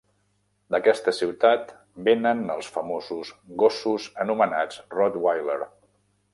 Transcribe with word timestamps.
D'aquesta 0.75 1.13
ciutat 1.17 1.73
vénen 2.07 2.41
els 2.55 2.71
famosos 2.79 3.35
gossos 3.65 4.11
anomenats 4.27 4.81
rottweiler. 4.99 5.63